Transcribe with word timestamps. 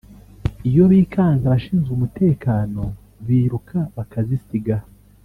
iyo 0.69 0.83
bikanze 0.91 1.43
abashinzwe 1.45 1.89
umutekano 1.97 2.83
biruka 3.27 3.77
bakazisiga 3.95 4.75